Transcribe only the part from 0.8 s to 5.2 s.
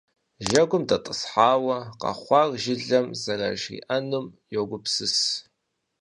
дэтӀысхьауэ, къэхъуар жылэм зэражриӏэжынум йогупсыс.